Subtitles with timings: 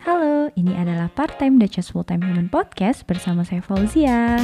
[0.00, 4.40] Halo, ini adalah Part-Time Duchess Full-Time Human Podcast bersama saya Fauzia.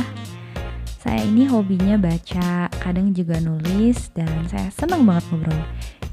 [0.85, 5.57] Saya ini hobinya baca, kadang juga nulis, dan saya senang banget ngobrol.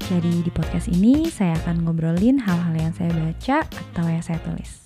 [0.08, 4.80] Jadi di podcast ini saya akan ngobrolin hal-hal yang saya baca atau yang saya tulis.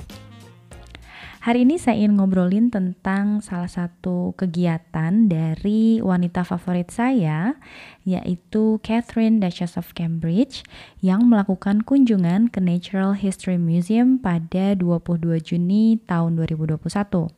[1.48, 7.56] Hari ini saya ingin ngobrolin tentang salah satu kegiatan dari wanita favorit saya,
[8.04, 10.60] yaitu Catherine Duchess of Cambridge,
[11.00, 17.32] yang melakukan kunjungan ke Natural History Museum pada 22 Juni tahun 2021.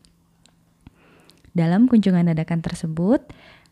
[1.55, 3.23] Dalam kunjungan dadakan tersebut,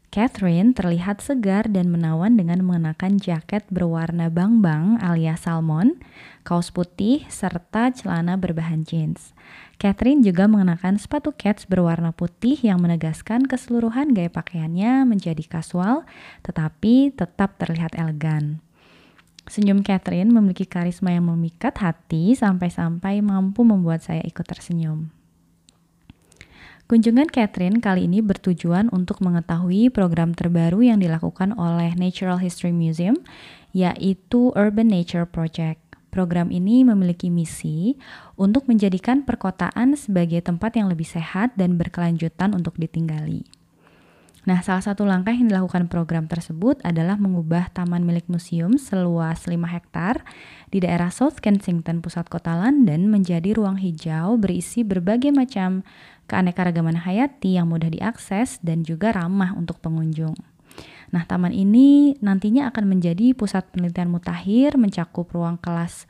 [0.08, 6.00] Catherine terlihat segar dan menawan dengan mengenakan jaket berwarna bang-bang alias salmon,
[6.48, 9.36] kaos putih, serta celana berbahan jeans.
[9.76, 16.08] Catherine juga mengenakan sepatu kets berwarna putih yang menegaskan keseluruhan gaya pakaiannya menjadi kasual
[16.40, 18.64] tetapi tetap terlihat elegan.
[19.44, 25.17] Senyum Catherine memiliki karisma yang memikat hati sampai-sampai mampu membuat saya ikut tersenyum.
[26.88, 33.12] Kunjungan Catherine kali ini bertujuan untuk mengetahui program terbaru yang dilakukan oleh Natural History Museum,
[33.76, 35.84] yaitu Urban Nature Project.
[36.08, 38.00] Program ini memiliki misi
[38.40, 43.57] untuk menjadikan perkotaan sebagai tempat yang lebih sehat dan berkelanjutan untuk ditinggali.
[44.46, 49.58] Nah, salah satu langkah yang dilakukan program tersebut adalah mengubah taman milik museum seluas 5
[49.66, 50.22] hektar
[50.70, 55.82] di daerah South Kensington, pusat kota London, menjadi ruang hijau berisi berbagai macam
[56.30, 60.36] keanekaragaman hayati yang mudah diakses dan juga ramah untuk pengunjung.
[61.08, 66.04] Nah, taman ini nantinya akan menjadi pusat penelitian mutakhir mencakup ruang kelas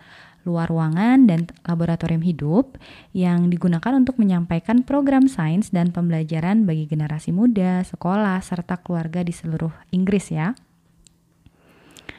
[0.49, 2.81] luar ruangan dan laboratorium hidup
[3.13, 9.37] yang digunakan untuk menyampaikan program sains dan pembelajaran bagi generasi muda, sekolah, serta keluarga di
[9.37, 10.57] seluruh Inggris ya.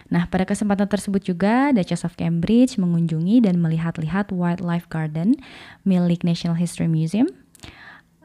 [0.09, 5.37] Nah, pada kesempatan tersebut juga Duchess of Cambridge mengunjungi dan melihat-lihat Wildlife Garden
[5.85, 7.29] milik National History Museum.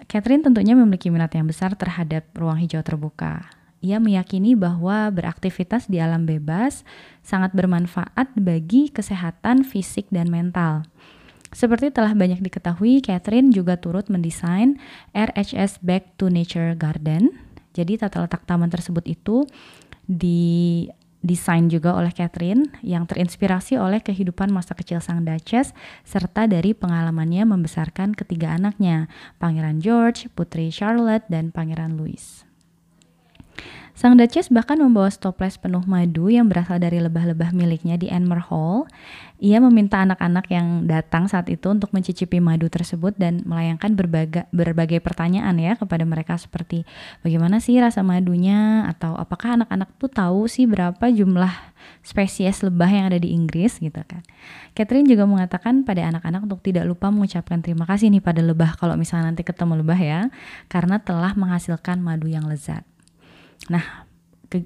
[0.05, 3.64] Catherine tentunya memiliki minat yang besar terhadap ruang hijau terbuka.
[3.85, 6.89] Ia meyakini bahwa beraktivitas di alam bebas
[7.21, 10.89] sangat bermanfaat bagi kesehatan fisik dan mental.
[11.53, 14.81] Seperti telah banyak diketahui, Catherine juga turut mendesain
[15.13, 17.29] RHS Back to Nature Garden.
[17.77, 19.45] Jadi tata letak taman tersebut itu
[20.09, 25.77] didesain juga oleh Catherine yang terinspirasi oleh kehidupan masa kecil sang Duchess
[26.09, 32.49] serta dari pengalamannya membesarkan ketiga anaknya, Pangeran George, Putri Charlotte, dan Pangeran Louis.
[33.95, 38.91] Sang Duchess bahkan membawa stoples penuh madu yang berasal dari lebah-lebah miliknya di Anmer Hall.
[39.39, 44.99] Ia meminta anak-anak yang datang saat itu untuk mencicipi madu tersebut dan melayangkan berbagai, berbagai
[44.99, 46.83] pertanyaan ya kepada mereka seperti
[47.23, 51.55] bagaimana sih rasa madunya atau apakah anak-anak tuh tahu sih berapa jumlah
[52.03, 54.27] spesies lebah yang ada di Inggris gitu kan.
[54.75, 58.99] Catherine juga mengatakan pada anak-anak untuk tidak lupa mengucapkan terima kasih nih pada lebah kalau
[58.99, 60.21] misalnya nanti ketemu lebah ya
[60.67, 62.83] karena telah menghasilkan madu yang lezat.
[63.71, 64.07] Nah,
[64.49, 64.65] ke,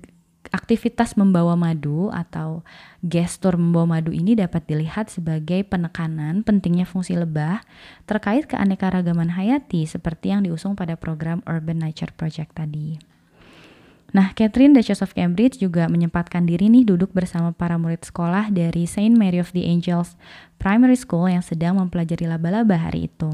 [0.48, 2.64] aktivitas membawa madu atau
[3.04, 7.60] gestur membawa madu ini dapat dilihat sebagai penekanan pentingnya fungsi lebah
[8.08, 12.96] terkait keanekaragaman hayati seperti yang diusung pada program Urban Nature Project tadi.
[14.08, 18.88] Nah, Catherine Duchess of Cambridge juga menyempatkan diri nih duduk bersama para murid sekolah dari
[18.88, 20.16] Saint Mary of the Angels
[20.56, 23.28] Primary School yang sedang mempelajari laba-laba hari itu.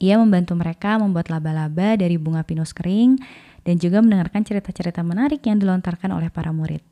[0.00, 3.20] Ia membantu mereka membuat laba-laba dari bunga pinus kering
[3.64, 6.82] dan juga mendengarkan cerita-cerita menarik yang dilontarkan oleh para murid.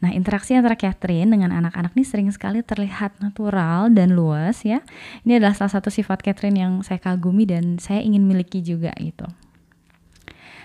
[0.00, 4.80] Nah, interaksi antara Catherine dengan anak-anak ini sering sekali terlihat natural dan luas ya.
[5.28, 9.28] Ini adalah salah satu sifat Catherine yang saya kagumi dan saya ingin miliki juga gitu.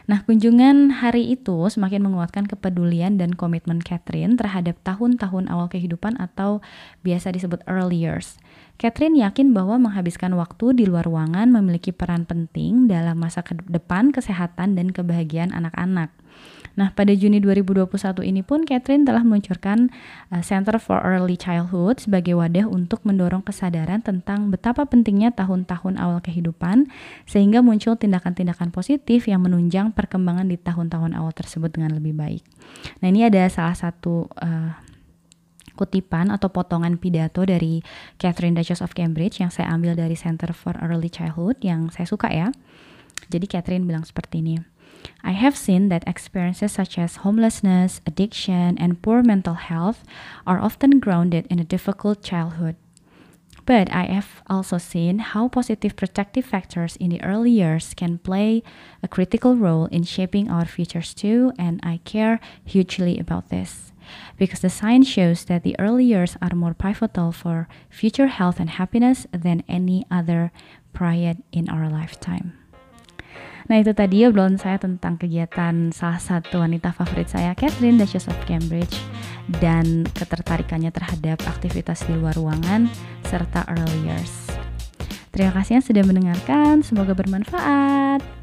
[0.03, 6.59] Nah, kunjungan hari itu semakin menguatkan kepedulian dan komitmen Catherine terhadap tahun-tahun awal kehidupan atau
[7.07, 8.35] biasa disebut early years.
[8.75, 14.11] Catherine yakin bahwa menghabiskan waktu di luar ruangan memiliki peran penting dalam masa ke depan
[14.11, 16.11] kesehatan dan kebahagiaan anak-anak.
[16.73, 19.93] Nah, pada Juni 2021 ini pun Catherine telah meluncurkan
[20.33, 26.17] uh, Center for Early Childhood sebagai wadah untuk mendorong kesadaran tentang betapa pentingnya tahun-tahun awal
[26.25, 26.89] kehidupan
[27.29, 32.41] sehingga muncul tindakan-tindakan positif yang menunjang perkembangan di tahun-tahun awal tersebut dengan lebih baik.
[33.05, 34.73] Nah, ini ada salah satu uh,
[35.77, 37.85] kutipan atau potongan pidato dari
[38.17, 42.33] Catherine Duchess of Cambridge yang saya ambil dari Center for Early Childhood yang saya suka
[42.33, 42.49] ya.
[43.29, 44.72] Jadi Catherine bilang seperti ini.
[45.23, 50.03] I have seen that experiences such as homelessness, addiction, and poor mental health
[50.45, 52.75] are often grounded in a difficult childhood.
[53.65, 58.61] But I have also seen how positive protective factors in the early years can play
[59.01, 63.93] a critical role in shaping our futures too, and I care hugely about this.
[64.37, 68.69] because the science shows that the early years are more pivotal for future health and
[68.71, 70.51] happiness than any other
[70.93, 72.53] period in our lifetime.
[73.71, 78.35] Nah itu tadi obrolan saya tentang kegiatan salah satu wanita favorit saya, Catherine Duchess of
[78.43, 78.99] Cambridge,
[79.63, 82.91] dan ketertarikannya terhadap aktivitas di luar ruangan
[83.27, 84.51] serta early years.
[85.33, 88.42] Terima kasih yang sudah mendengarkan, semoga bermanfaat.